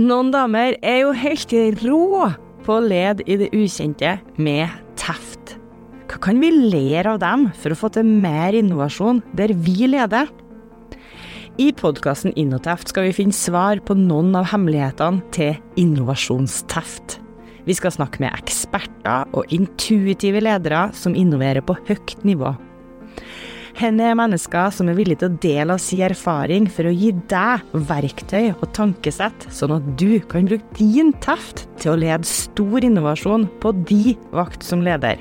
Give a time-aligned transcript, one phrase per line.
[0.00, 1.50] Noen damer er jo helt
[1.84, 2.28] rå
[2.64, 5.58] på å lede i det ukjente med teft.
[6.08, 10.30] Hva kan vi lære av dem for å få til mer innovasjon der vi leder?
[11.60, 17.18] I podkasten Innoteft skal vi finne svar på noen av hemmelighetene til innovasjonsteft.
[17.68, 22.54] Vi skal snakke med eksperter og intuitive ledere som innoverer på høyt nivå.
[23.80, 27.14] Henne er mennesker som er villige til å dele av sin erfaring for å gi
[27.32, 32.84] deg verktøy og tankesett, sånn at du kan bruke din teft til å lede stor
[32.84, 35.16] innovasjon på de vakt som leder.